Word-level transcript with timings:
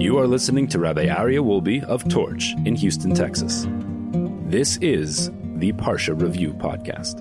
You 0.00 0.16
are 0.16 0.26
listening 0.26 0.66
to 0.68 0.78
Rabbi 0.78 1.08
Aryeh 1.08 1.44
Wolbe 1.44 1.84
of 1.84 2.08
Torch 2.08 2.54
in 2.64 2.74
Houston, 2.74 3.12
Texas. 3.14 3.66
This 4.46 4.78
is 4.78 5.30
the 5.56 5.72
Parsha 5.72 6.18
Review 6.18 6.54
Podcast. 6.54 7.20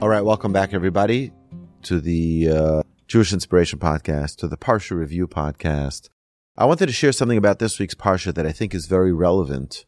All 0.00 0.08
right, 0.08 0.22
welcome 0.24 0.50
back, 0.50 0.72
everybody, 0.72 1.30
to 1.82 2.00
the 2.00 2.48
uh, 2.48 2.82
Jewish 3.06 3.34
Inspiration 3.34 3.78
Podcast, 3.78 4.36
to 4.36 4.48
the 4.48 4.56
Parsha 4.56 4.96
Review 4.96 5.28
Podcast. 5.28 6.08
I 6.56 6.64
wanted 6.64 6.86
to 6.86 6.92
share 6.94 7.12
something 7.12 7.36
about 7.36 7.58
this 7.58 7.78
week's 7.78 7.94
Parsha 7.94 8.32
that 8.32 8.46
I 8.46 8.52
think 8.52 8.74
is 8.74 8.86
very 8.86 9.12
relevant 9.12 9.84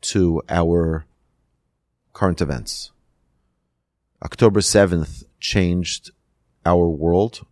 to 0.00 0.40
our 0.48 1.04
current 2.14 2.40
events. 2.40 2.92
October 4.24 4.60
7th 4.60 5.24
changed 5.38 6.12
our 6.64 6.88
world. 6.88 7.46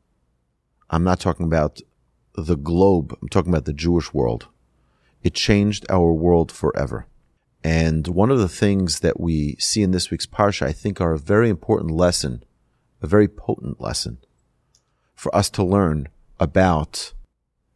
I'm 0.88 1.04
not 1.04 1.20
talking 1.20 1.44
about 1.44 1.82
the 2.34 2.56
globe, 2.56 3.16
I'm 3.20 3.28
talking 3.28 3.52
about 3.52 3.64
the 3.64 3.72
Jewish 3.72 4.14
world. 4.14 4.48
It 5.22 5.34
changed 5.34 5.86
our 5.90 6.12
world 6.12 6.50
forever. 6.50 7.06
And 7.62 8.08
one 8.08 8.30
of 8.30 8.38
the 8.38 8.48
things 8.48 9.00
that 9.00 9.20
we 9.20 9.56
see 9.58 9.82
in 9.82 9.90
this 9.90 10.10
week's 10.10 10.26
Parsha, 10.26 10.66
I 10.66 10.72
think, 10.72 11.00
are 11.00 11.12
a 11.12 11.18
very 11.18 11.50
important 11.50 11.90
lesson, 11.90 12.42
a 13.02 13.06
very 13.06 13.28
potent 13.28 13.80
lesson 13.80 14.18
for 15.14 15.34
us 15.34 15.50
to 15.50 15.62
learn 15.62 16.08
about 16.38 17.12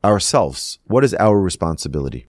ourselves. 0.02 0.78
What 0.84 1.04
is 1.04 1.14
our 1.14 1.38
responsibility? 1.38 2.26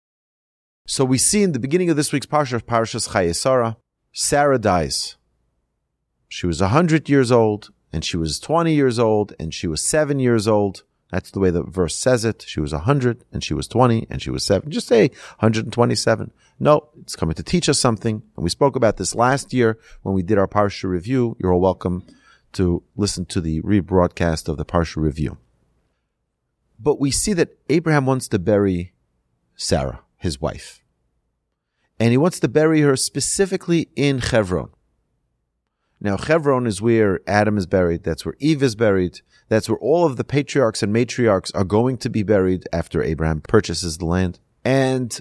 So 0.87 1.05
we 1.05 1.17
see 1.17 1.43
in 1.43 1.51
the 1.51 1.59
beginning 1.59 1.89
of 1.91 1.95
this 1.95 2.11
week's 2.11 2.25
Parsha, 2.25 2.59
Parshas 2.61 3.09
Chayei 3.09 3.35
Sarah, 3.35 3.77
Sarah 4.11 4.59
dies. 4.59 5.17
She 6.27 6.47
was 6.47 6.61
100 6.61 7.07
years 7.07 7.31
old, 7.31 7.69
and 7.91 8.03
she 8.03 8.17
was 8.17 8.39
20 8.39 8.73
years 8.73 8.97
old, 8.97 9.33
and 9.39 9.53
she 9.53 9.67
was 9.67 9.81
7 9.81 10.19
years 10.19 10.47
old. 10.47 10.83
That's 11.13 11.29
the 11.29 11.39
way 11.39 11.51
the 11.51 11.61
verse 11.61 11.95
says 11.95 12.25
it. 12.25 12.43
She 12.47 12.59
was 12.59 12.73
100, 12.73 13.23
and 13.31 13.43
she 13.43 13.53
was 13.53 13.67
20, 13.67 14.07
and 14.09 14.19
she 14.19 14.31
was 14.31 14.43
7. 14.43 14.71
Just 14.71 14.87
say 14.87 15.09
127. 15.37 16.31
No, 16.59 16.89
it's 16.99 17.15
coming 17.15 17.35
to 17.35 17.43
teach 17.43 17.69
us 17.69 17.77
something. 17.77 18.23
And 18.35 18.43
we 18.43 18.49
spoke 18.49 18.75
about 18.75 18.97
this 18.97 19.13
last 19.13 19.53
year 19.53 19.77
when 20.01 20.15
we 20.15 20.23
did 20.23 20.39
our 20.39 20.47
Parsha 20.47 20.89
review. 20.89 21.37
You're 21.39 21.53
all 21.53 21.61
welcome 21.61 22.03
to 22.53 22.81
listen 22.95 23.25
to 23.25 23.41
the 23.41 23.61
rebroadcast 23.61 24.49
of 24.49 24.57
the 24.57 24.65
Parsha 24.65 25.03
review. 25.03 25.37
But 26.79 26.99
we 26.99 27.11
see 27.11 27.33
that 27.33 27.59
Abraham 27.69 28.07
wants 28.07 28.27
to 28.29 28.39
bury 28.39 28.93
Sarah, 29.55 29.99
his 30.17 30.41
wife. 30.41 30.81
And 31.99 32.09
he 32.09 32.17
wants 32.17 32.39
to 32.39 32.47
bury 32.47 32.81
her 32.81 32.95
specifically 32.95 33.89
in 33.95 34.17
Hebron. 34.17 34.71
Now, 36.03 36.17
Hebron 36.17 36.67
is 36.67 36.81
where 36.81 37.21
Adam 37.25 37.57
is 37.57 37.65
buried. 37.65 38.03
That's 38.03 38.25
where 38.25 38.35
Eve 38.39 38.61
is 38.61 38.75
buried. 38.75 39.21
That's 39.47 39.69
where 39.69 39.77
all 39.77 40.05
of 40.05 40.17
the 40.17 40.25
patriarchs 40.25 40.83
and 40.83 40.93
matriarchs 40.93 41.49
are 41.55 41.63
going 41.63 41.97
to 41.99 42.09
be 42.09 42.23
buried 42.23 42.67
after 42.73 43.01
Abraham 43.01 43.39
purchases 43.39 43.97
the 43.97 44.05
land. 44.05 44.39
And 44.65 45.17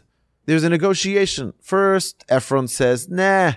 there's 0.47 0.65
a 0.65 0.69
negotiation. 0.69 1.53
First, 1.61 2.25
Ephron 2.29 2.67
says, 2.67 3.09
nah, 3.09 3.53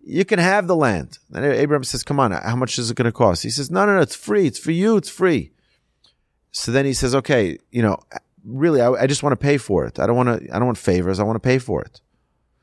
you 0.00 0.24
can 0.24 0.38
have 0.38 0.66
the 0.66 0.76
land. 0.76 1.18
And 1.34 1.44
Abraham 1.44 1.84
says, 1.84 2.02
come 2.02 2.18
on, 2.18 2.32
how 2.32 2.56
much 2.56 2.78
is 2.78 2.90
it 2.90 2.96
going 2.96 3.04
to 3.04 3.12
cost? 3.12 3.42
He 3.42 3.50
says, 3.50 3.70
no, 3.70 3.84
no, 3.84 3.96
no, 3.96 4.00
it's 4.00 4.16
free. 4.16 4.46
It's 4.46 4.58
for 4.58 4.70
you. 4.70 4.96
It's 4.96 5.10
free. 5.10 5.52
So 6.50 6.72
then 6.72 6.86
he 6.86 6.94
says, 6.94 7.14
okay, 7.14 7.58
you 7.70 7.82
know, 7.82 7.98
really, 8.42 8.80
I, 8.80 8.90
I 8.92 9.06
just 9.06 9.22
want 9.22 9.32
to 9.32 9.36
pay 9.44 9.58
for 9.58 9.84
it. 9.84 9.98
I 9.98 10.06
don't 10.06 10.16
want 10.16 10.40
to, 10.40 10.54
I 10.54 10.58
don't 10.58 10.66
want 10.66 10.78
favors. 10.78 11.20
I 11.20 11.24
want 11.24 11.36
to 11.36 11.46
pay 11.46 11.58
for 11.58 11.82
it. 11.82 12.00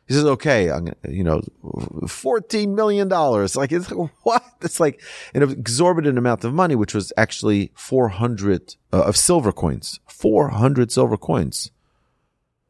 He 0.08 0.14
says, 0.14 0.26
okay, 0.26 0.70
I'm, 0.70 0.90
you 1.10 1.24
know, 1.24 1.42
$14 1.64 2.76
million. 2.76 3.10
Like, 3.10 3.72
it's 3.72 3.90
what? 4.24 4.44
It's 4.62 4.80
like 4.80 5.02
an 5.34 5.42
exorbitant 5.42 6.18
amount 6.18 6.44
of 6.44 6.54
money, 6.54 6.76
which 6.76 6.94
was 6.94 7.12
actually 7.18 7.72
400 7.74 8.76
uh, 8.94 9.02
of 9.02 9.18
silver 9.18 9.52
coins, 9.52 10.00
400 10.08 10.92
silver 10.92 11.18
coins, 11.18 11.72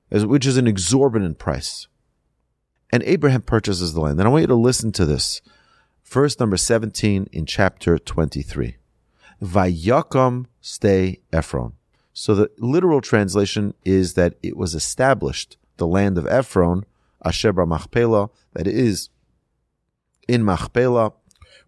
which 0.09 0.45
is 0.45 0.55
an 0.55 0.67
exorbitant 0.67 1.38
price. 1.38 1.88
And 2.92 3.03
Abraham 3.03 3.42
purchases 3.42 3.94
the 3.94 3.99
land. 3.99 4.20
And 4.20 4.27
I 4.27 4.31
want 4.31 4.44
you 4.44 4.47
to 4.47 4.55
listen 4.55 4.94
to 4.94 5.05
this. 5.05 5.42
Verse 6.05 6.39
number 6.39 6.55
17 6.55 7.27
in 7.33 7.45
chapter 7.45 7.98
23. 7.98 8.77
Vayakam 9.42 10.45
sedeh 10.64 11.20
Ephron. 11.33 11.73
So 12.14 12.33
the 12.33 12.49
literal 12.59 13.02
translation 13.02 13.73
is 13.83 14.14
that 14.14 14.36
it 14.42 14.55
was 14.55 14.73
established, 14.73 15.58
the 15.76 15.88
land 15.88 16.17
of 16.17 16.26
Ephron, 16.27 16.86
Ashebra 17.25 17.67
Machpelah, 17.67 18.30
that 18.53 18.67
is 18.67 19.09
in 20.27 20.43
Machpelah, 20.43 21.13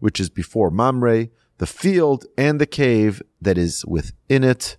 which 0.00 0.20
is 0.20 0.30
before 0.30 0.70
Mamre, 0.70 1.28
the 1.58 1.66
field 1.66 2.24
and 2.36 2.60
the 2.60 2.66
cave 2.66 3.20
that 3.40 3.58
is 3.58 3.84
within 3.84 4.44
it, 4.44 4.76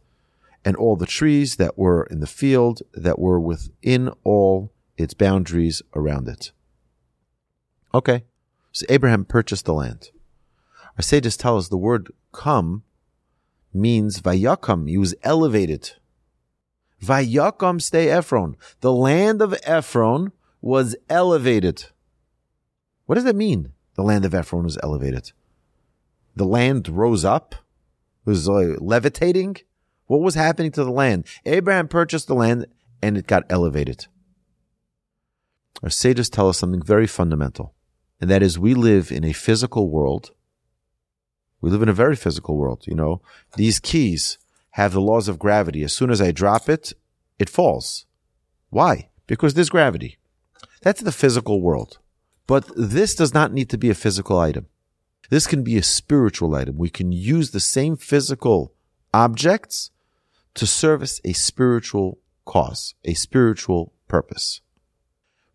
and 0.64 0.76
all 0.76 0.96
the 0.96 1.06
trees 1.06 1.58
that 1.58 1.78
were 1.78 2.04
in 2.04 2.20
the 2.20 2.28
field 2.28 2.82
that 2.94 3.20
were 3.20 3.40
within 3.40 4.10
all 4.24 4.72
its 4.98 5.14
boundaries 5.14 5.82
around 5.96 6.28
it. 6.28 6.52
Okay, 7.94 8.24
so 8.72 8.86
Abraham 8.90 9.26
purchased 9.26 9.66
the 9.66 9.74
land. 9.74 10.12
Our 10.98 11.02
sages 11.02 11.38
tell 11.38 11.58
us 11.58 11.70
the 11.70 11.78
word 11.78 12.12
come 12.32 12.84
means 13.74 14.22
vayakam. 14.22 14.90
He 14.90 14.98
was 14.98 15.16
elevated. 15.24 15.92
Vayakam 17.02 17.80
sedeh 17.80 18.08
Ephron. 18.08 18.56
The 18.82 18.92
land 18.92 19.42
of 19.42 19.58
Ephron 19.64 20.34
was 20.62 20.96
elevated. 21.10 21.86
What 23.06 23.16
does 23.16 23.24
that 23.24 23.36
mean? 23.36 23.74
The 23.96 24.04
land 24.04 24.26
of 24.26 24.34
Ephron 24.34 24.64
was 24.64 24.78
elevated. 24.84 25.32
The 26.36 26.46
land 26.46 26.88
rose 26.88 27.26
up, 27.26 27.56
was 28.26 28.48
uh, 28.48 28.76
levitating. 28.80 29.58
What 30.06 30.22
was 30.22 30.36
happening 30.36 30.72
to 30.74 30.84
the 30.84 30.92
land? 30.92 31.26
Abraham 31.46 31.88
purchased 31.88 32.28
the 32.28 32.36
land 32.36 32.66
and 33.02 33.18
it 33.18 33.28
got 33.28 33.44
elevated. 33.50 34.08
Our 35.82 35.90
sages 35.90 36.30
tell 36.30 36.50
us 36.50 36.58
something 36.58 36.82
very 36.82 37.08
fundamental, 37.08 37.74
and 38.20 38.30
that 38.30 38.44
is 38.44 38.60
we 38.60 38.74
live 38.74 39.12
in 39.12 39.24
a 39.24 39.34
physical 39.34 39.90
world. 39.90 40.32
We 41.62 41.70
live 41.70 41.82
in 41.82 41.90
a 41.90 41.94
very 41.94 42.16
physical 42.16 42.58
world. 42.58 42.84
You 42.86 42.96
know, 42.96 43.22
these 43.56 43.80
keys 43.80 44.38
have 44.72 44.94
the 44.94 45.02
laws 45.02 45.28
of 45.28 45.40
gravity. 45.40 45.84
As 45.84 45.94
soon 45.94 46.10
as 46.10 46.22
I 46.22 46.32
drop 46.32 46.70
it, 46.70 46.94
it 47.38 47.50
falls. 47.50 48.06
Why? 48.70 49.10
Because 49.26 49.54
there's 49.54 49.70
gravity. 49.70 50.18
That's 50.82 51.02
the 51.02 51.12
physical 51.12 51.62
world. 51.62 52.00
But 52.48 52.70
this 52.76 53.16
does 53.16 53.34
not 53.34 53.54
need 53.54 53.70
to 53.70 53.78
be 53.78 53.90
a 53.90 53.96
physical 53.96 54.40
item. 54.40 54.68
This 55.30 55.46
can 55.46 55.64
be 55.64 55.78
a 55.78 55.84
spiritual 55.84 56.56
item. 56.56 56.78
We 56.78 56.90
can 56.90 57.12
use 57.12 57.52
the 57.52 57.60
same 57.60 57.96
physical 57.96 58.74
objects 59.14 59.92
to 60.56 60.66
service 60.66 61.22
a 61.24 61.34
spiritual 61.34 62.18
cause, 62.46 62.96
a 63.06 63.14
spiritual 63.14 63.94
purpose. 64.08 64.62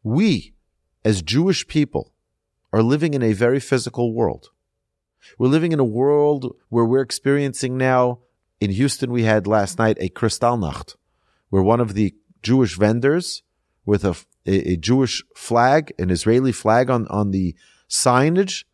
We, 0.03 0.55
as 1.05 1.23
Jewish 1.23 1.67
people, 1.67 2.13
are 2.73 2.83
living 2.83 3.15
in 3.15 3.23
a 3.23 3.33
very 3.33 3.61
physical 3.61 4.15
world. 4.15 4.51
We're 5.39 5.49
living 5.49 5.73
in 5.73 5.81
a 5.81 5.85
world 5.85 6.55
where 6.69 6.85
we're 6.85 7.01
experiencing 7.01 7.77
now, 7.77 8.21
in 8.61 8.71
Houston, 8.71 9.11
we 9.11 9.25
had 9.25 9.47
last 9.47 9.79
night 9.79 9.97
a 10.01 10.09
Kristallnacht, 10.09 10.97
where 11.49 11.63
one 11.63 11.81
of 11.81 11.95
the 11.95 12.15
Jewish 12.43 12.77
vendors 12.77 13.43
with 13.85 14.05
a 14.05 14.17
a, 14.47 14.73
a 14.73 14.77
Jewish 14.77 15.23
flag, 15.37 15.93
an 15.99 16.11
Israeli 16.11 16.53
flag 16.53 16.91
on, 16.91 17.07
on 17.09 17.31
the 17.31 17.55
signage 17.89 18.65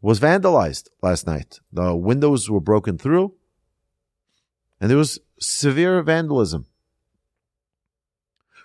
was 0.00 0.20
vandalized 0.20 0.88
last 1.02 1.26
night. 1.26 1.60
The 1.72 1.96
windows 1.96 2.50
were 2.50 2.60
broken 2.60 2.98
through 2.98 3.34
and 4.80 4.90
there 4.90 4.98
was 4.98 5.18
severe 5.40 6.02
vandalism. 6.02 6.66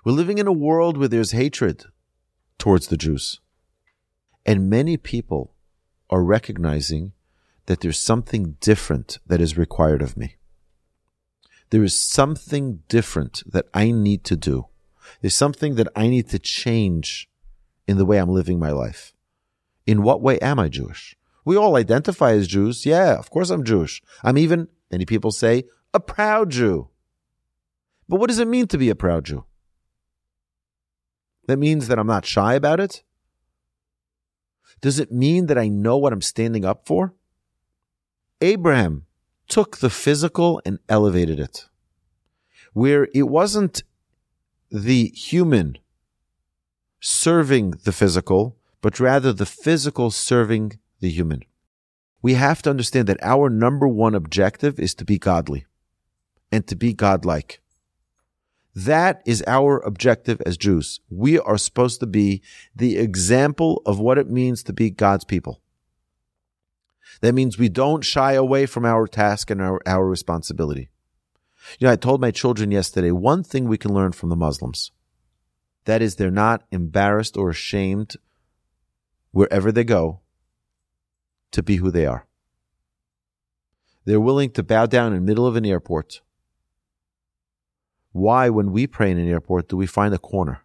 We're 0.04 0.14
living 0.14 0.40
in 0.40 0.48
a 0.48 0.54
world 0.54 0.98
where 0.98 1.08
there's 1.08 1.32
hatred 1.32 1.86
towards 2.58 2.88
the 2.88 2.98
Jews. 2.98 3.40
And 4.46 4.70
many 4.70 4.98
people 4.98 5.54
are 6.10 6.24
recognizing 6.24 7.14
that 7.68 7.82
there's 7.82 8.00
something 8.00 8.58
different 8.60 9.20
that 9.28 9.40
is 9.40 9.58
required 9.58 10.02
of 10.02 10.18
me. 10.18 10.36
There 11.70 11.84
is 11.84 12.00
something 12.00 12.84
different 12.90 13.44
that 13.46 13.68
I 13.74 13.92
need 13.92 14.24
to 14.26 14.36
do. 14.36 14.68
There's 15.20 15.36
something 15.36 15.76
that 15.76 15.88
I 15.96 16.08
need 16.08 16.30
to 16.30 16.40
change 16.40 17.30
in 17.88 17.98
the 17.98 18.06
way 18.06 18.18
I'm 18.18 18.30
living 18.30 18.60
my 18.60 18.72
life. 18.72 19.14
In 19.86 20.04
what 20.04 20.22
way 20.22 20.40
am 20.40 20.60
I 20.60 20.70
Jewish? 20.70 21.18
We 21.44 21.58
all 21.58 21.76
identify 21.76 22.32
as 22.32 22.48
Jews. 22.48 22.86
Yeah, 22.86 23.18
of 23.18 23.30
course 23.30 23.50
I'm 23.50 23.64
Jewish. 23.64 24.02
I'm 24.24 24.38
even, 24.38 24.68
many 24.92 25.06
people 25.06 25.32
say, 25.32 25.66
a 25.94 26.00
proud 26.00 26.52
Jew. 26.52 26.90
But 28.08 28.20
what 28.20 28.30
does 28.30 28.40
it 28.40 28.48
mean 28.48 28.68
to 28.68 28.78
be 28.78 28.90
a 28.90 28.96
proud 28.96 29.26
Jew? 29.26 29.46
That 31.48 31.58
means 31.58 31.88
that 31.88 31.98
I'm 32.00 32.08
not 32.08 32.26
shy 32.26 32.54
about 32.54 32.80
it? 32.80 33.04
Does 34.80 35.00
it 35.00 35.12
mean 35.12 35.48
that 35.48 35.58
I 35.58 35.68
know 35.68 35.98
what 35.98 36.14
I'm 36.14 36.22
standing 36.22 36.66
up 36.66 36.88
for? 36.88 37.14
Abraham 38.40 39.06
took 39.48 39.78
the 39.78 39.90
physical 39.90 40.62
and 40.66 40.80
elevated 40.90 41.40
it. 41.40 41.68
Where 42.74 43.08
it 43.14 43.24
wasn't 43.24 43.84
the 44.72 45.08
human 45.10 45.78
serving 47.02 47.72
the 47.84 47.92
physical, 47.92 48.58
but 48.82 49.00
rather 49.00 49.34
the 49.34 49.46
physical 49.46 50.12
serving 50.12 50.80
the 51.00 51.10
human. 51.10 51.42
We 52.22 52.36
have 52.36 52.62
to 52.62 52.70
understand 52.70 53.08
that 53.08 53.22
our 53.22 53.50
number 53.50 53.88
one 53.88 54.16
objective 54.16 54.80
is 54.80 54.94
to 54.96 55.06
be 55.06 55.18
godly. 55.18 55.66
and 56.52 56.68
to 56.68 56.76
be 56.76 56.94
godlike. 56.94 57.62
That 58.76 59.22
is 59.26 59.44
our 59.48 59.80
objective 59.80 60.42
as 60.46 60.58
Jews. 60.58 61.00
We 61.10 61.40
are 61.40 61.58
supposed 61.58 62.00
to 62.02 62.06
be 62.06 62.42
the 62.76 62.98
example 62.98 63.82
of 63.86 64.00
what 64.00 64.18
it 64.18 64.30
means 64.30 64.64
to 64.64 64.74
be 64.74 64.90
God's 64.90 65.24
people. 65.24 65.62
That 67.22 67.34
means 67.34 67.58
we 67.58 67.70
don't 67.70 68.04
shy 68.04 68.34
away 68.34 68.66
from 68.66 68.86
our 68.86 69.08
task 69.08 69.50
and 69.50 69.62
our, 69.62 69.82
our 69.86 70.08
responsibility. 70.08 70.90
You 71.80 71.88
know, 71.88 71.94
I 71.94 71.96
told 71.96 72.22
my 72.22 72.32
children 72.32 72.72
yesterday 72.72 73.12
one 73.12 73.44
thing 73.44 73.66
we 73.66 73.78
can 73.78 73.94
learn 73.94 74.12
from 74.12 74.30
the 74.30 74.36
Muslims. 74.36 74.92
That 75.86 76.02
is, 76.02 76.16
they're 76.16 76.32
not 76.32 76.64
embarrassed 76.72 77.38
or 77.38 77.50
ashamed 77.50 78.16
wherever 79.32 79.72
they 79.72 79.84
go 79.84 80.20
to 81.52 81.64
be 81.64 81.78
who 81.78 81.92
they 81.92 82.06
are. 82.06 82.28
They're 84.06 84.20
willing 84.20 84.52
to 84.52 84.64
bow 84.64 84.86
down 84.86 85.14
in 85.14 85.20
the 85.20 85.26
middle 85.26 85.46
of 85.46 85.56
an 85.56 85.66
airport. 85.66 86.22
Why, 88.12 88.50
when 88.50 88.72
we 88.72 88.88
pray 88.88 89.12
in 89.12 89.18
an 89.18 89.30
airport, 89.30 89.70
do 89.70 89.78
we 89.78 89.88
find 89.88 90.14
a 90.14 90.20
corner? 90.20 90.62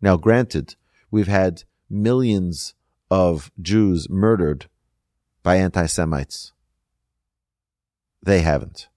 Now, 0.00 0.16
granted, 0.16 0.76
we've 1.10 1.28
had 1.28 1.64
millions 1.90 2.74
of 3.10 3.50
Jews 3.60 4.08
murdered 4.08 4.66
by 5.42 5.56
anti 5.56 5.86
Semites. 5.86 6.52
They 8.22 8.40
haven't. 8.40 8.88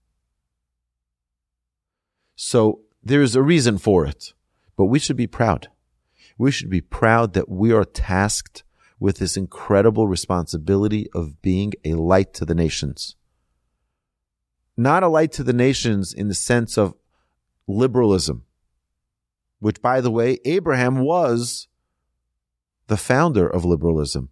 So 2.34 2.80
there's 3.02 3.34
a 3.34 3.42
reason 3.42 3.78
for 3.78 4.06
it, 4.06 4.32
but 4.76 4.86
we 4.86 4.98
should 4.98 5.16
be 5.16 5.26
proud. 5.26 5.68
We 6.38 6.50
should 6.50 6.70
be 6.70 6.80
proud 6.80 7.34
that 7.34 7.48
we 7.48 7.72
are 7.72 7.84
tasked 7.84 8.64
with 8.98 9.18
this 9.18 9.36
incredible 9.36 10.06
responsibility 10.06 11.08
of 11.14 11.42
being 11.42 11.72
a 11.84 11.94
light 11.94 12.32
to 12.34 12.44
the 12.44 12.54
nations. 12.54 13.16
Not 14.76 15.02
a 15.02 15.08
light 15.08 15.32
to 15.32 15.42
the 15.42 15.52
nations 15.52 16.14
in 16.14 16.28
the 16.28 16.34
sense 16.34 16.78
of 16.78 16.94
liberalism, 17.66 18.44
which, 19.58 19.82
by 19.82 20.00
the 20.00 20.10
way, 20.10 20.38
Abraham 20.44 20.98
was 21.00 21.68
the 22.86 22.96
founder 22.96 23.46
of 23.46 23.64
liberalism, 23.64 24.30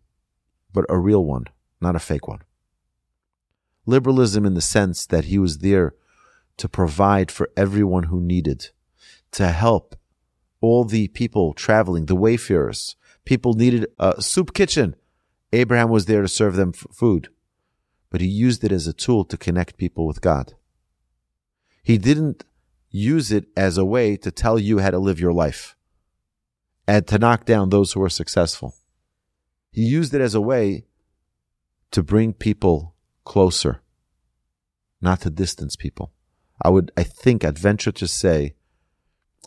but 0.73 0.85
a 0.89 0.99
real 0.99 1.25
one, 1.25 1.45
not 1.81 1.97
a 1.97 2.01
fake 2.01 2.29
one. 2.29 2.43
Liberalism 3.87 4.47
in 4.47 4.55
the 4.55 4.61
sense 4.61 5.07
that 5.07 5.25
he 5.27 5.39
was 5.39 5.59
there 5.59 5.95
to 6.61 6.69
provide 6.69 7.31
for 7.31 7.51
everyone 7.57 8.05
who 8.05 8.21
needed, 8.21 8.71
to 9.33 9.49
help 9.49 9.97
all 10.61 10.85
the 10.85 11.09
people 11.09 11.53
traveling, 11.53 12.07
the 12.07 12.17
wayfarers, 12.17 12.97
People 13.25 13.55
needed 13.55 13.87
a 13.99 14.21
soup 14.21 14.55
kitchen. 14.55 14.97
Abraham 15.53 15.89
was 15.89 16.07
there 16.07 16.23
to 16.23 16.29
serve 16.29 16.57
them 16.57 16.73
food, 16.73 17.29
but 18.11 18.21
he 18.21 18.27
used 18.27 18.65
it 18.65 18.73
as 18.73 18.87
a 18.87 18.93
tool 18.93 19.25
to 19.25 19.37
connect 19.37 19.77
people 19.77 20.07
with 20.07 20.21
God. 20.21 20.55
He 21.83 21.99
didn't 21.99 22.45
use 22.91 23.31
it 23.33 23.47
as 23.57 23.79
a 23.79 23.85
way 23.85 24.17
to 24.17 24.31
tell 24.31 24.59
you 24.59 24.79
how 24.79 24.91
to 24.91 24.99
live 24.99 25.21
your 25.21 25.33
life 25.33 25.77
and 26.87 27.07
to 27.07 27.19
knock 27.19 27.45
down 27.45 27.71
those 27.71 27.93
who 27.93 28.03
are 28.03 28.09
successful. 28.09 28.75
He 29.71 29.83
used 29.83 30.13
it 30.15 30.21
as 30.21 30.35
a 30.35 30.41
way 30.41 30.87
to 31.93 32.03
bring 32.03 32.33
people 32.33 32.95
closer, 33.25 33.81
not 35.01 35.21
to 35.21 35.31
distance 35.31 35.77
people. 35.77 36.13
I 36.63 36.69
would, 36.69 36.91
I 36.97 37.03
think, 37.03 37.45
I'd 37.45 37.59
venture 37.59 37.93
to 37.93 38.07
say 38.07 38.55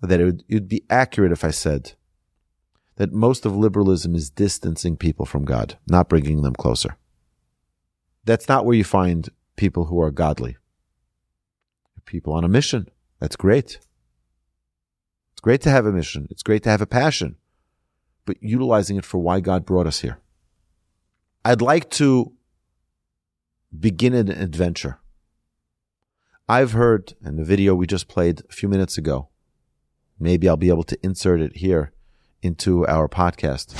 that 0.01 0.19
it 0.19 0.25
would, 0.25 0.43
it 0.47 0.53
would 0.55 0.67
be 0.67 0.83
accurate 0.89 1.31
if 1.31 1.43
I 1.43 1.51
said 1.51 1.93
that 2.95 3.11
most 3.11 3.45
of 3.45 3.55
liberalism 3.55 4.15
is 4.15 4.29
distancing 4.29 4.97
people 4.97 5.25
from 5.25 5.45
God, 5.45 5.77
not 5.87 6.09
bringing 6.09 6.41
them 6.41 6.53
closer. 6.53 6.97
That's 8.25 8.47
not 8.47 8.65
where 8.65 8.75
you 8.75 8.83
find 8.83 9.29
people 9.55 9.85
who 9.85 10.01
are 10.01 10.11
godly. 10.11 10.57
People 12.05 12.33
on 12.33 12.43
a 12.43 12.49
mission. 12.49 12.89
That's 13.19 13.35
great. 13.35 13.79
It's 15.31 15.41
great 15.41 15.61
to 15.61 15.69
have 15.69 15.85
a 15.85 15.91
mission. 15.91 16.27
It's 16.29 16.43
great 16.43 16.63
to 16.63 16.69
have 16.69 16.81
a 16.81 16.85
passion, 16.85 17.37
but 18.25 18.37
utilizing 18.41 18.97
it 18.97 19.05
for 19.05 19.19
why 19.19 19.39
God 19.39 19.65
brought 19.65 19.87
us 19.87 20.01
here. 20.01 20.19
I'd 21.45 21.61
like 21.61 21.89
to 21.91 22.33
begin 23.77 24.13
an 24.13 24.29
adventure. 24.29 24.99
I've 26.49 26.73
heard 26.73 27.13
in 27.23 27.37
the 27.37 27.45
video 27.45 27.73
we 27.73 27.87
just 27.87 28.09
played 28.09 28.41
a 28.49 28.51
few 28.51 28.67
minutes 28.67 28.97
ago, 28.97 29.29
maybe 30.19 30.49
I'll 30.49 30.57
be 30.57 30.67
able 30.67 30.83
to 30.83 30.99
insert 31.01 31.39
it 31.39 31.55
here 31.55 31.93
into 32.41 32.85
our 32.85 33.07
podcast. 33.07 33.73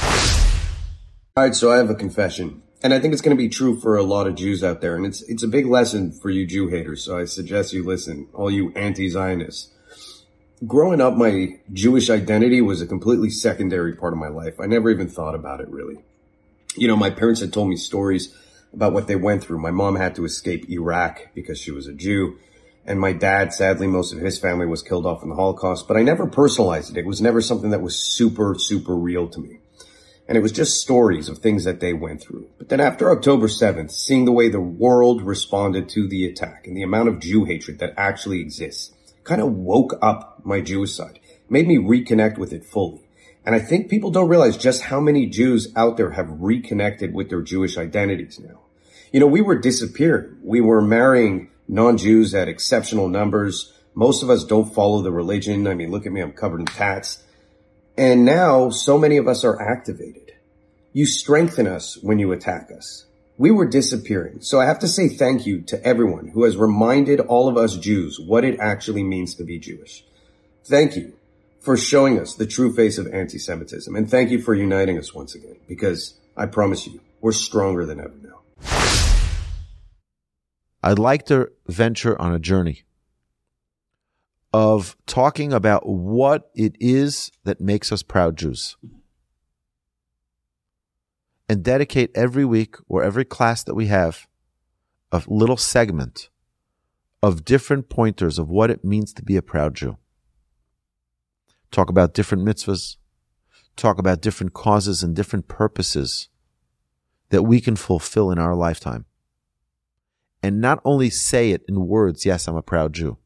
All 1.36 1.44
right, 1.44 1.54
so 1.54 1.74
I 1.74 1.77
have 1.77 1.89
a 1.89 1.95
confession. 1.95 2.63
And 2.81 2.94
I 2.94 3.00
think 3.00 3.12
it's 3.12 3.21
going 3.21 3.36
to 3.36 3.42
be 3.42 3.50
true 3.50 3.77
for 3.77 3.98
a 3.98 4.04
lot 4.04 4.27
of 4.27 4.36
Jews 4.36 4.63
out 4.63 4.80
there. 4.80 4.95
And 4.95 5.06
it's, 5.06 5.21
it's 5.24 5.44
a 5.44 5.48
big 5.48 5.65
lesson 5.65 6.13
for 6.13 6.30
you 6.30 6.45
Jew 6.45 6.69
haters. 6.69 7.04
So 7.04 7.18
I 7.18 7.25
suggest 7.25 7.74
you 7.74 7.83
listen, 7.83 8.30
all 8.33 8.50
you 8.50 8.71
anti-Zionists. 8.75 9.69
Growing 10.65 11.01
up, 11.01 11.15
my 11.15 11.60
Jewish 11.74 12.10
identity 12.10 12.62
was 12.62 12.81
a 12.81 12.88
completely 12.88 13.30
secondary 13.30 13.94
part 13.94 14.13
of 14.13 14.19
my 14.19 14.30
life. 14.30 14.57
I 14.62 14.68
never 14.68 14.89
even 14.89 15.10
thought 15.10 15.36
about 15.36 15.60
it 15.60 15.68
really. 15.68 15.98
You 16.77 16.88
know, 16.88 16.95
my 16.95 17.10
parents 17.10 17.42
had 17.42 17.51
told 17.51 17.68
me 17.68 17.75
stories 17.75 18.33
about 18.71 18.94
what 18.94 19.07
they 19.07 19.18
went 19.18 19.44
through. 19.44 19.60
My 19.60 19.71
mom 19.71 19.98
had 19.98 20.15
to 20.15 20.24
escape 20.24 20.69
Iraq 20.69 21.33
because 21.36 21.60
she 21.60 21.71
was 21.71 21.88
a 21.88 21.94
Jew. 21.94 22.38
And 22.86 23.00
my 23.00 23.14
dad, 23.14 23.54
sadly, 23.54 23.88
most 23.88 24.14
of 24.14 24.20
his 24.20 24.38
family 24.38 24.66
was 24.66 24.84
killed 24.84 25.06
off 25.06 25.24
in 25.24 25.30
the 25.30 25.36
Holocaust, 25.36 25.88
but 25.88 25.96
I 25.96 26.04
never 26.04 26.28
personalized 26.28 26.92
it. 26.92 26.98
It 26.98 27.06
was 27.06 27.22
never 27.22 27.42
something 27.42 27.70
that 27.70 27.82
was 27.82 27.96
super, 27.96 28.56
super 28.58 28.96
real 28.96 29.30
to 29.30 29.40
me. 29.40 29.60
And 30.28 30.38
it 30.38 30.42
was 30.42 30.52
just 30.52 30.82
stories 30.82 31.30
of 31.30 31.40
things 31.40 31.64
that 31.64 31.80
they 31.80 31.94
went 31.94 32.22
through. 32.22 32.50
But 32.58 32.70
then 32.70 32.80
after 32.80 33.12
October 33.12 33.48
7th, 33.48 33.92
seeing 33.92 34.26
the 34.26 34.32
way 34.32 34.50
the 34.50 34.60
world 34.60 35.22
responded 35.22 35.90
to 35.90 36.08
the 36.08 36.26
attack 36.26 36.68
and 36.68 36.76
the 36.76 36.84
amount 36.84 37.10
of 37.10 37.20
Jew 37.20 37.46
hatred 37.46 37.80
that 37.80 37.94
actually 37.98 38.40
exists 38.40 38.94
kind 39.24 39.42
of 39.42 39.54
woke 39.54 39.94
up 40.02 40.42
my 40.44 40.62
Jewish 40.62 40.94
side, 40.94 41.20
made 41.50 41.68
me 41.68 41.78
reconnect 41.78 42.38
with 42.38 42.54
it 42.54 42.66
fully. 42.66 43.02
And 43.46 43.56
I 43.56 43.60
think 43.60 43.90
people 43.90 44.12
don't 44.12 44.30
realize 44.30 44.58
just 44.58 44.84
how 44.84 45.00
many 45.00 45.26
Jews 45.28 45.72
out 45.76 45.98
there 45.98 46.12
have 46.12 46.42
reconnected 46.42 47.14
with 47.14 47.30
their 47.30 47.42
Jewish 47.42 47.78
identities 47.78 48.40
now. 48.40 48.62
You 49.12 49.20
know, 49.20 49.28
we 49.28 49.42
were 49.42 49.60
disappearing. 49.60 50.38
We 50.42 50.62
were 50.62 50.82
marrying 50.82 51.50
non-Jews 51.74 52.36
at 52.36 52.48
exceptional 52.48 53.10
numbers. 53.10 53.74
Most 53.96 54.24
of 54.24 54.30
us 54.30 54.44
don't 54.44 54.74
follow 54.74 55.02
the 55.02 55.12
religion. 55.12 55.68
I 55.68 55.74
mean, 55.74 55.92
look 55.92 56.06
at 56.06 56.12
me, 56.12 56.22
I'm 56.22 56.31
covered 56.31 56.60
in 56.60 56.66
tats. 56.68 57.24
And 57.98 58.25
now 58.25 58.70
so 58.70 58.98
many 58.98 59.18
of 59.18 59.28
us 59.28 59.44
are 59.44 59.62
activated. 59.62 60.34
You 60.94 61.06
strengthen 61.06 61.68
us 61.68 61.98
when 62.02 62.20
you 62.20 62.31
attack 62.31 62.70
us. 62.75 63.06
We 63.38 63.50
were 63.50 63.68
disappearing. 63.68 64.42
So 64.42 64.60
I 64.60 64.66
have 64.66 64.80
to 64.80 64.88
say 64.88 65.10
thank 65.10 65.48
you 65.48 65.62
to 65.64 65.84
everyone 65.84 66.28
who 66.28 66.44
has 66.44 66.56
reminded 66.56 67.20
all 67.20 67.48
of 67.48 67.58
us 67.58 67.75
Jews 67.78 68.20
what 68.20 68.46
it 68.46 68.60
actually 68.60 69.04
means 69.04 69.36
to 69.36 69.44
be 69.44 69.58
Jewish. 69.58 70.06
Thank 70.65 70.96
you 70.96 71.13
for 71.60 71.75
showing 71.75 72.20
us 72.20 72.36
the 72.36 72.46
true 72.46 72.74
face 72.74 73.00
of 73.00 73.08
anti-Semitism. 73.08 73.96
And 73.96 74.10
thank 74.10 74.30
you 74.30 74.39
for 74.42 74.53
uniting 74.53 75.00
us 75.00 75.13
once 75.13 75.34
again, 75.34 75.56
because 75.68 76.13
I 76.38 76.46
promise 76.46 76.86
you, 76.86 77.00
we're 77.22 77.32
stronger 77.32 77.86
than 77.86 78.00
ever 78.00 78.13
now. 78.22 79.12
I'd 80.86 81.00
like 81.00 81.25
to 81.28 81.50
venture 81.66 82.22
on 82.22 82.34
a 82.34 82.40
journey 82.40 82.84
of 84.52 84.98
talking 85.06 85.54
about 85.54 85.88
what 85.88 86.52
it 86.54 86.75
is 86.78 87.32
that 87.46 87.62
makes 87.62 87.90
us 87.94 88.04
proud 88.04 88.38
Jews. 88.38 88.75
And 91.48 91.63
dedicate 91.63 92.12
every 92.13 92.44
week 92.44 92.75
or 92.90 93.02
every 93.02 93.24
class 93.24 93.63
that 93.63 93.75
we 93.75 93.88
have 93.88 94.28
a 95.12 95.24
little 95.28 95.56
segment 95.56 96.30
of 97.22 97.46
different 97.46 97.88
pointers 97.88 98.38
of 98.38 98.50
what 98.50 98.70
it 98.70 98.84
means 98.84 99.13
to 99.13 99.24
be 99.24 99.38
a 99.38 99.42
proud 99.42 99.75
Jew. 99.75 99.98
Talk 101.72 101.90
about 101.90 102.13
different 102.13 102.46
mitzvahs, 102.46 102.98
talk 103.78 104.00
about 104.00 104.22
different 104.22 104.54
causes 104.54 105.02
and 105.02 105.16
different 105.16 105.48
purposes 105.48 106.28
that 107.30 107.44
we 107.44 107.62
can 107.62 107.78
fulfill 107.78 108.32
in 108.32 108.38
our 108.38 108.54
lifetime 108.54 109.06
and 110.44 110.60
not 110.60 110.82
only 110.84 111.10
say 111.10 111.52
it 111.52 111.64
in 111.70 111.88
words, 111.88 112.26
yes, 112.26 112.48
I'm 112.48 112.58
a 112.58 112.62
proud 112.62 112.94
Jew, 112.94 113.18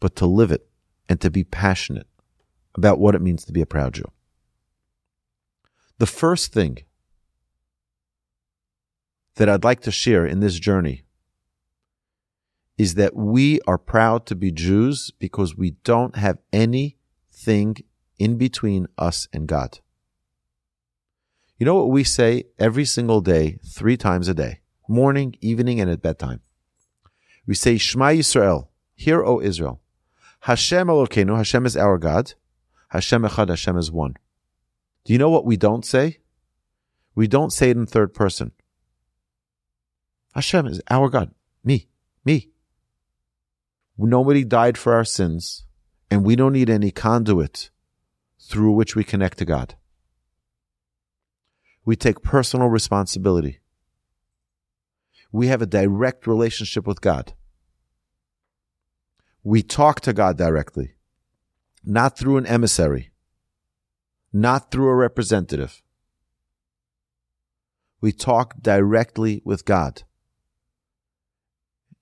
but 0.00 0.16
to 0.16 0.26
live 0.26 0.50
it 0.50 0.66
and 1.08 1.20
to 1.20 1.30
be 1.30 1.44
passionate 1.44 2.06
about 2.74 2.98
what 2.98 3.14
it 3.14 3.20
means 3.20 3.44
to 3.44 3.52
be 3.52 3.60
a 3.60 3.66
proud 3.66 3.94
Jew. 3.94 4.10
The 5.98 6.06
first 6.06 6.54
thing 6.54 6.78
that 9.34 9.48
I'd 9.48 9.62
like 9.62 9.80
to 9.82 9.90
share 9.90 10.24
in 10.24 10.40
this 10.40 10.58
journey 10.58 11.04
is 12.78 12.94
that 12.94 13.14
we 13.14 13.60
are 13.66 13.78
proud 13.78 14.24
to 14.26 14.34
be 14.34 14.50
Jews 14.50 15.12
because 15.18 15.56
we 15.56 15.72
don't 15.84 16.16
have 16.16 16.38
anything 16.50 17.76
in 18.18 18.38
between 18.38 18.86
us 18.96 19.28
and 19.34 19.46
God. 19.46 19.80
You 21.58 21.66
know 21.66 21.74
what 21.74 21.90
we 21.90 22.02
say 22.02 22.44
every 22.58 22.86
single 22.86 23.20
day, 23.20 23.58
three 23.64 23.98
times 23.98 24.28
a 24.28 24.34
day? 24.34 24.61
Morning, 24.88 25.36
evening, 25.40 25.80
and 25.80 25.90
at 25.90 26.02
bedtime. 26.02 26.40
We 27.46 27.54
say, 27.54 27.78
Shema 27.78 28.06
Yisrael, 28.06 28.68
hear, 28.94 29.24
O 29.24 29.40
Israel. 29.40 29.80
Hashem 30.40 30.88
Elokeinu, 30.88 31.36
Hashem 31.36 31.66
is 31.66 31.76
our 31.76 31.98
God. 31.98 32.34
Hashem 32.88 33.22
Echad, 33.22 33.48
Hashem 33.48 33.76
is 33.78 33.90
one. 33.90 34.16
Do 35.04 35.12
you 35.12 35.18
know 35.18 35.30
what 35.30 35.44
we 35.44 35.56
don't 35.56 35.84
say? 35.84 36.18
We 37.14 37.26
don't 37.26 37.52
say 37.52 37.70
it 37.70 37.76
in 37.76 37.86
third 37.86 38.14
person. 38.14 38.52
Hashem 40.34 40.66
is 40.66 40.80
our 40.90 41.08
God. 41.08 41.32
Me. 41.64 41.88
Me. 42.24 42.50
Nobody 43.98 44.44
died 44.44 44.78
for 44.78 44.94
our 44.94 45.04
sins, 45.04 45.64
and 46.10 46.24
we 46.24 46.34
don't 46.34 46.52
need 46.52 46.70
any 46.70 46.90
conduit 46.90 47.70
through 48.40 48.72
which 48.72 48.96
we 48.96 49.04
connect 49.04 49.38
to 49.38 49.44
God. 49.44 49.76
We 51.84 51.96
take 51.96 52.22
personal 52.22 52.68
responsibility. 52.68 53.60
We 55.32 55.48
have 55.48 55.62
a 55.62 55.66
direct 55.66 56.26
relationship 56.26 56.86
with 56.86 57.00
God. 57.00 57.32
We 59.42 59.62
talk 59.62 60.00
to 60.02 60.12
God 60.12 60.36
directly, 60.36 60.94
not 61.82 62.16
through 62.18 62.36
an 62.36 62.46
emissary, 62.46 63.10
not 64.32 64.70
through 64.70 64.88
a 64.88 64.94
representative. 64.94 65.82
We 68.00 68.12
talk 68.12 68.60
directly 68.60 69.40
with 69.44 69.64
God. 69.64 70.02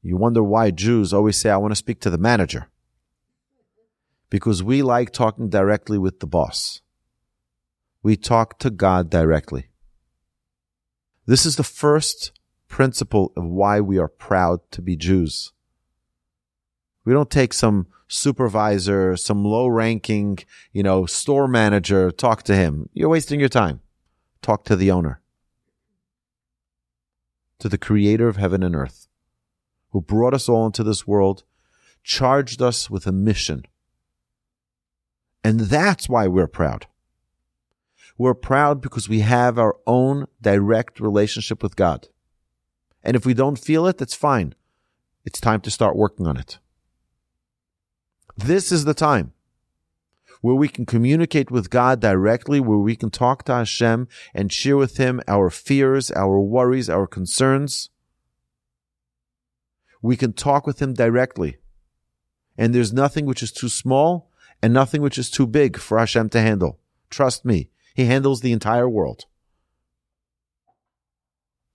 You 0.02 0.16
wonder 0.16 0.42
why 0.42 0.70
Jews 0.70 1.12
always 1.12 1.36
say, 1.36 1.50
I 1.50 1.56
want 1.56 1.72
to 1.72 1.76
speak 1.76 2.00
to 2.00 2.10
the 2.10 2.18
manager. 2.18 2.68
Because 4.28 4.62
we 4.62 4.82
like 4.82 5.12
talking 5.12 5.48
directly 5.48 5.98
with 5.98 6.20
the 6.20 6.26
boss. 6.26 6.80
We 8.02 8.16
talk 8.16 8.58
to 8.60 8.70
God 8.70 9.10
directly. 9.10 9.68
This 11.26 11.44
is 11.44 11.56
the 11.56 11.64
first 11.64 12.32
principle 12.70 13.32
of 13.36 13.44
why 13.44 13.80
we 13.80 13.98
are 13.98 14.08
proud 14.08 14.60
to 14.70 14.80
be 14.80 14.96
Jews. 14.96 15.52
We 17.04 17.12
don't 17.12 17.30
take 17.30 17.52
some 17.52 17.88
supervisor, 18.08 19.16
some 19.16 19.44
low 19.44 19.66
ranking, 19.66 20.38
you 20.72 20.82
know, 20.82 21.04
store 21.04 21.48
manager, 21.48 22.10
talk 22.10 22.44
to 22.44 22.54
him. 22.54 22.88
You're 22.94 23.10
wasting 23.10 23.40
your 23.40 23.48
time. 23.50 23.80
Talk 24.40 24.64
to 24.64 24.76
the 24.76 24.90
owner, 24.90 25.20
to 27.58 27.68
the 27.68 27.76
creator 27.76 28.26
of 28.26 28.36
heaven 28.36 28.62
and 28.62 28.74
earth, 28.74 29.06
who 29.90 30.00
brought 30.00 30.32
us 30.32 30.48
all 30.48 30.64
into 30.64 30.82
this 30.82 31.06
world, 31.06 31.42
charged 32.02 32.62
us 32.62 32.88
with 32.88 33.06
a 33.06 33.12
mission. 33.12 33.64
And 35.44 35.60
that's 35.60 36.08
why 36.08 36.26
we're 36.26 36.46
proud. 36.46 36.86
We're 38.16 38.34
proud 38.34 38.80
because 38.80 39.10
we 39.10 39.20
have 39.20 39.58
our 39.58 39.76
own 39.86 40.26
direct 40.40 41.00
relationship 41.00 41.62
with 41.62 41.76
God. 41.76 42.08
And 43.02 43.16
if 43.16 43.24
we 43.24 43.34
don't 43.34 43.58
feel 43.58 43.86
it, 43.86 43.98
that's 43.98 44.14
fine. 44.14 44.54
It's 45.24 45.40
time 45.40 45.60
to 45.62 45.70
start 45.70 45.96
working 45.96 46.26
on 46.26 46.36
it. 46.36 46.58
This 48.36 48.72
is 48.72 48.84
the 48.84 48.94
time 48.94 49.32
where 50.40 50.54
we 50.54 50.68
can 50.68 50.86
communicate 50.86 51.50
with 51.50 51.70
God 51.70 52.00
directly, 52.00 52.60
where 52.60 52.78
we 52.78 52.96
can 52.96 53.10
talk 53.10 53.44
to 53.44 53.54
Hashem 53.54 54.08
and 54.34 54.52
share 54.52 54.76
with 54.76 54.96
Him 54.96 55.20
our 55.28 55.50
fears, 55.50 56.10
our 56.12 56.40
worries, 56.40 56.88
our 56.88 57.06
concerns. 57.06 57.90
We 60.00 60.16
can 60.16 60.32
talk 60.32 60.66
with 60.66 60.80
Him 60.80 60.94
directly. 60.94 61.58
And 62.56 62.74
there's 62.74 62.92
nothing 62.92 63.26
which 63.26 63.42
is 63.42 63.52
too 63.52 63.68
small 63.68 64.30
and 64.62 64.72
nothing 64.72 65.02
which 65.02 65.18
is 65.18 65.30
too 65.30 65.46
big 65.46 65.78
for 65.78 65.98
Hashem 65.98 66.30
to 66.30 66.40
handle. 66.40 66.78
Trust 67.10 67.44
me, 67.44 67.70
He 67.94 68.06
handles 68.06 68.40
the 68.40 68.52
entire 68.52 68.88
world. 68.88 69.26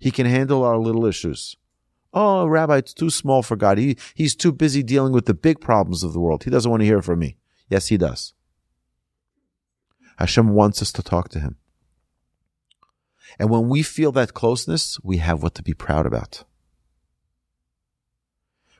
He 0.06 0.12
can 0.12 0.28
handle 0.28 0.64
our 0.64 0.78
little 0.78 1.08
issues. 1.08 1.58
Oh, 2.14 2.46
Rabbi, 2.46 2.78
it's 2.78 2.94
too 2.94 3.10
small 3.10 3.42
for 3.42 3.56
God. 3.56 3.80
He, 3.80 3.98
he's 4.14 4.36
too 4.36 4.52
busy 4.52 4.84
dealing 4.84 5.14
with 5.14 5.26
the 5.26 5.34
big 5.34 5.60
problems 5.60 6.04
of 6.04 6.14
the 6.14 6.20
world. 6.20 6.44
He 6.44 6.52
doesn't 6.52 6.70
want 6.70 6.82
to 6.82 6.86
hear 6.86 7.02
from 7.02 7.18
me. 7.18 7.38
Yes, 7.72 7.88
he 7.88 7.98
does. 7.98 8.36
Hashem 10.20 10.50
wants 10.50 10.80
us 10.84 10.92
to 10.92 11.02
talk 11.02 11.30
to 11.30 11.40
him. 11.40 11.56
And 13.40 13.50
when 13.50 13.68
we 13.68 13.82
feel 13.82 14.12
that 14.12 14.36
closeness, 14.36 15.00
we 15.02 15.18
have 15.18 15.42
what 15.42 15.56
to 15.56 15.64
be 15.64 15.74
proud 15.74 16.06
about. 16.06 16.44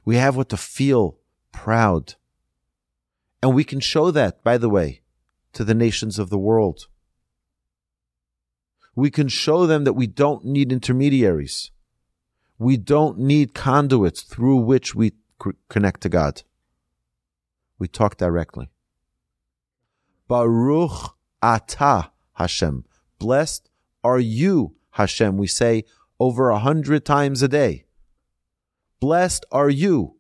We 0.06 0.18
have 0.18 0.36
what 0.36 0.50
to 0.50 0.58
feel 0.58 1.18
proud. 1.52 2.14
And 3.42 3.56
we 3.56 3.64
can 3.64 3.80
show 3.80 4.12
that, 4.12 4.44
by 4.44 4.60
the 4.60 4.70
way, 4.70 5.02
to 5.54 5.64
the 5.64 5.74
nations 5.74 6.20
of 6.20 6.30
the 6.30 6.38
world. 6.38 6.86
We 8.96 9.12
can 9.12 9.28
show 9.28 9.68
them 9.68 9.84
that 9.84 9.94
we 9.94 10.08
don't 10.08 10.46
need 10.46 10.72
intermediaries. 10.72 11.72
We 12.58 12.78
don't 12.78 13.20
need 13.20 13.54
conduits 13.54 14.22
through 14.22 14.58
which 14.58 14.96
we 14.96 15.14
connect 15.68 16.02
to 16.02 16.10
God. 16.10 16.44
We 17.78 17.90
talk 17.90 18.18
directly. 18.18 18.70
Baruch 20.28 21.16
Ata 21.44 22.12
Hashem. 22.34 22.86
Blessed 23.20 23.70
are 24.04 24.20
you, 24.20 24.76
Hashem. 24.92 25.38
We 25.38 25.48
say 25.48 25.84
over 26.20 26.50
a 26.50 26.60
hundred 26.60 27.06
times 27.06 27.42
a 27.42 27.48
day. 27.48 27.86
Blessed 29.02 29.46
are 29.52 29.70
you. 29.70 30.16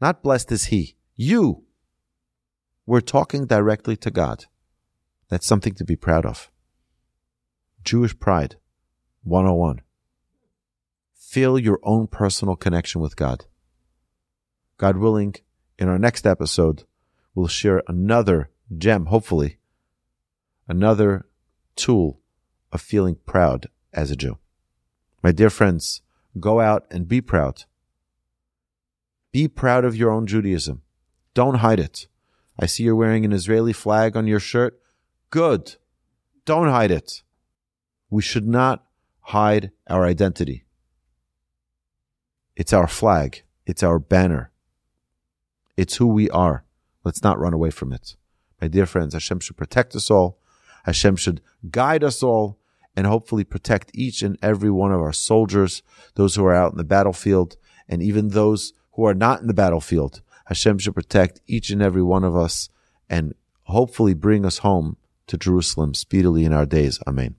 Not 0.00 0.22
blessed 0.22 0.52
is 0.52 0.66
He. 0.66 0.96
You. 1.16 1.64
We're 2.86 3.00
talking 3.00 3.46
directly 3.46 3.96
to 3.96 4.10
God. 4.10 4.44
That's 5.28 5.46
something 5.46 5.74
to 5.74 5.84
be 5.84 5.96
proud 5.96 6.24
of. 6.24 6.50
Jewish 7.84 8.18
Pride 8.18 8.56
101 9.24 9.82
feel 11.28 11.58
your 11.58 11.78
own 11.82 12.06
personal 12.06 12.56
connection 12.56 13.02
with 13.02 13.14
God. 13.14 13.44
God 14.78 14.96
willing, 14.96 15.34
in 15.78 15.86
our 15.86 15.98
next 15.98 16.26
episode, 16.26 16.84
we'll 17.34 17.48
share 17.48 17.82
another 17.86 18.50
gem, 18.76 19.06
hopefully, 19.06 19.58
another 20.66 21.26
tool 21.76 22.20
of 22.72 22.80
feeling 22.80 23.16
proud 23.26 23.66
as 23.92 24.10
a 24.10 24.16
Jew. 24.16 24.38
My 25.22 25.30
dear 25.30 25.50
friends, 25.50 26.00
go 26.40 26.60
out 26.60 26.86
and 26.90 27.06
be 27.06 27.20
proud. 27.20 27.64
Be 29.30 29.48
proud 29.48 29.84
of 29.84 29.96
your 29.96 30.10
own 30.10 30.26
Judaism. 30.26 30.80
Don't 31.34 31.56
hide 31.56 31.78
it. 31.78 32.08
I 32.58 32.64
see 32.64 32.84
you're 32.84 32.96
wearing 32.96 33.26
an 33.26 33.32
Israeli 33.32 33.74
flag 33.74 34.16
on 34.16 34.26
your 34.26 34.40
shirt. 34.40 34.80
Good. 35.28 35.76
Don't 36.46 36.68
hide 36.68 36.90
it. 36.90 37.22
We 38.10 38.22
should 38.22 38.46
not 38.46 38.84
hide 39.20 39.70
our 39.88 40.04
identity. 40.04 40.64
It's 42.56 42.72
our 42.72 42.88
flag. 42.88 43.42
It's 43.66 43.82
our 43.82 43.98
banner. 43.98 44.50
It's 45.76 45.96
who 45.96 46.06
we 46.06 46.28
are. 46.30 46.64
Let's 47.04 47.22
not 47.22 47.38
run 47.38 47.54
away 47.54 47.70
from 47.70 47.92
it. 47.92 48.16
My 48.60 48.68
dear 48.68 48.86
friends, 48.86 49.12
Hashem 49.12 49.40
should 49.40 49.56
protect 49.56 49.94
us 49.94 50.10
all. 50.10 50.38
Hashem 50.84 51.16
should 51.16 51.40
guide 51.70 52.02
us 52.02 52.22
all 52.22 52.58
and 52.96 53.06
hopefully 53.06 53.44
protect 53.44 53.92
each 53.94 54.22
and 54.22 54.36
every 54.42 54.70
one 54.70 54.90
of 54.90 55.00
our 55.00 55.12
soldiers, 55.12 55.82
those 56.14 56.34
who 56.34 56.44
are 56.44 56.54
out 56.54 56.72
in 56.72 56.78
the 56.78 56.84
battlefield, 56.84 57.56
and 57.88 58.02
even 58.02 58.28
those 58.28 58.72
who 58.94 59.04
are 59.04 59.14
not 59.14 59.40
in 59.40 59.46
the 59.46 59.54
battlefield. 59.54 60.20
Hashem 60.46 60.78
should 60.78 60.94
protect 60.94 61.40
each 61.46 61.70
and 61.70 61.80
every 61.80 62.02
one 62.02 62.24
of 62.24 62.34
us 62.34 62.70
and 63.08 63.34
hopefully 63.64 64.14
bring 64.14 64.44
us 64.44 64.58
home 64.58 64.96
to 65.28 65.38
Jerusalem 65.38 65.94
speedily 65.94 66.44
in 66.44 66.52
our 66.52 66.66
days. 66.66 66.98
Amen. 67.06 67.36